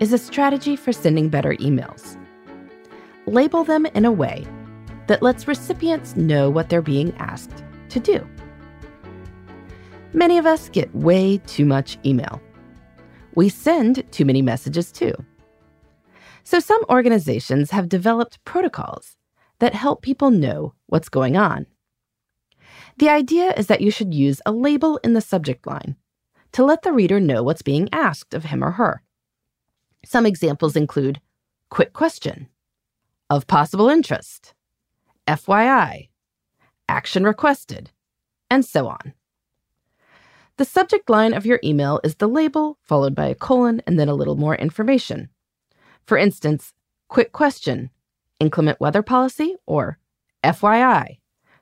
[0.00, 2.16] is a strategy for sending better emails.
[3.26, 4.46] Label them in a way
[5.06, 8.26] that lets recipients know what they're being asked to do.
[10.12, 12.40] Many of us get way too much email.
[13.34, 15.14] We send too many messages too.
[16.44, 19.16] So, some organizations have developed protocols
[19.58, 21.66] that help people know what's going on.
[22.96, 25.96] The idea is that you should use a label in the subject line
[26.52, 29.02] to let the reader know what's being asked of him or her.
[30.04, 31.20] Some examples include
[31.70, 32.48] quick question,
[33.30, 34.54] of possible interest,
[35.26, 36.08] FYI,
[36.88, 37.90] action requested,
[38.50, 39.12] and so on.
[40.56, 44.08] The subject line of your email is the label, followed by a colon and then
[44.08, 45.28] a little more information.
[46.06, 46.72] For instance,
[47.08, 47.90] quick question,
[48.40, 49.98] inclement weather policy, or
[50.42, 51.18] FYI,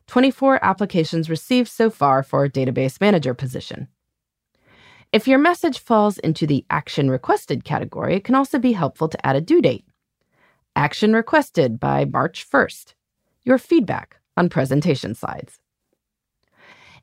[0.07, 3.89] 24 applications received so far for database manager position.
[5.17, 9.27] If your message falls into the action requested category, it can also be helpful to
[9.27, 9.87] add a due date.
[10.77, 12.93] Action requested by March 1st.
[13.43, 15.59] Your feedback on presentation slides.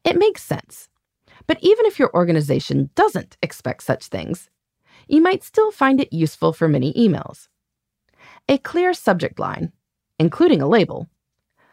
[0.04, 0.90] It makes sense.
[1.48, 4.52] But even if your organization doesn't expect such things,
[5.08, 7.48] you might still find it useful for many emails.
[8.48, 9.72] A clear subject line,
[10.20, 11.10] including a label,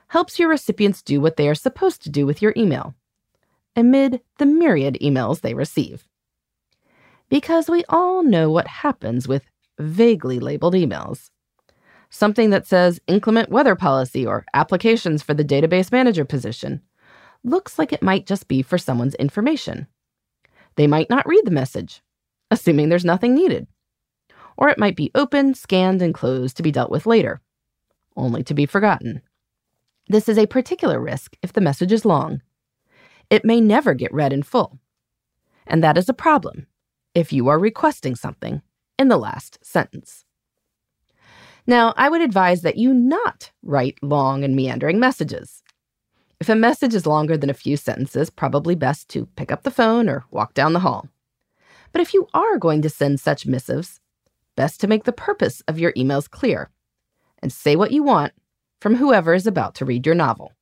[0.09, 2.95] helps your recipients do what they are supposed to do with your email
[3.77, 6.07] amid the myriad emails they receive.
[7.31, 9.45] Because we all know what happens with
[9.79, 11.31] vaguely labeled emails.
[12.11, 16.83] Something that says inclement weather policy or applications for the database manager position
[17.43, 19.87] looks like it might just be for someone's information.
[20.77, 22.03] They might not read the message
[22.51, 23.67] assuming there's nothing needed.
[24.57, 27.41] Or it might be open, scanned, and closed to be dealt with later,
[28.17, 29.23] only to be forgotten.
[30.09, 32.43] This is a particular risk if the message is long.
[33.31, 34.79] It may never get read in full.
[35.67, 36.67] And that is a problem
[37.15, 38.63] if you are requesting something
[38.99, 40.25] in the last sentence.
[41.67, 45.63] Now, I would advise that you not write long and meandering messages.
[46.41, 49.71] If a message is longer than a few sentences, probably best to pick up the
[49.71, 51.09] phone or walk down the hall.
[51.93, 54.01] But if you are going to send such missives,
[54.57, 56.71] best to make the purpose of your emails clear
[57.43, 58.33] and say what you want
[58.81, 60.53] from whoever is about to read your novel.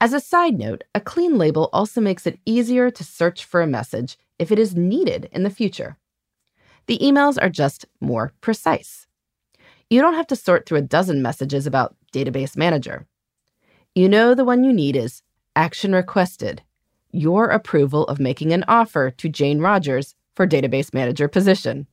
[0.00, 3.66] As a side note, a clean label also makes it easier to search for a
[3.66, 5.96] message if it is needed in the future.
[6.86, 9.06] The emails are just more precise.
[9.90, 13.06] You don't have to sort through a dozen messages about Database Manager.
[13.94, 15.22] You know the one you need is
[15.56, 16.62] action requested
[17.10, 21.86] your approval of making an offer to Jane Rogers for database manager position.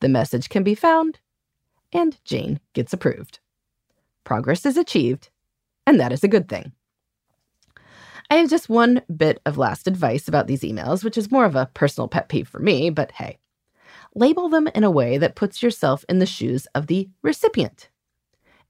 [0.00, 1.18] The message can be found,
[1.92, 3.40] and Jane gets approved.
[4.24, 5.30] Progress is achieved,
[5.86, 6.72] and that is a good thing.
[8.30, 11.56] I have just one bit of last advice about these emails, which is more of
[11.56, 13.38] a personal pet peeve for me, but hey.
[14.14, 17.88] Label them in a way that puts yourself in the shoes of the recipient.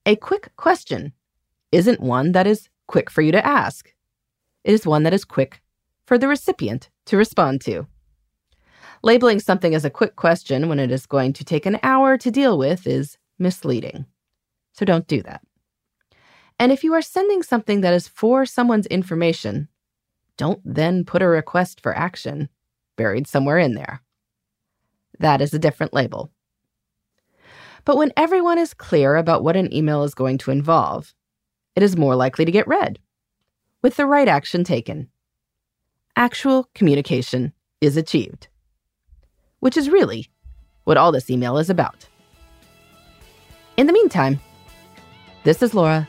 [0.07, 1.13] A quick question
[1.73, 3.93] isn't one that is quick for you to ask.
[4.65, 5.63] It is one that is quick
[6.07, 7.87] for the recipient to respond to.
[9.03, 12.31] Labeling something as a quick question when it is going to take an hour to
[12.31, 14.07] deal with is misleading.
[14.73, 15.43] So don't do that.
[16.59, 19.69] And if you are sending something that is for someone's information,
[20.37, 22.49] don't then put a request for action
[22.97, 24.03] buried somewhere in there.
[25.21, 26.31] That is a different label.
[27.85, 31.15] But when everyone is clear about what an email is going to involve,
[31.75, 32.99] it is more likely to get read
[33.83, 35.09] with the right action taken.
[36.17, 38.49] Actual communication is achieved,
[39.61, 40.29] which is really
[40.85, 42.07] what all this email is about.
[43.77, 44.41] In the meantime,
[45.45, 46.09] this is Laura.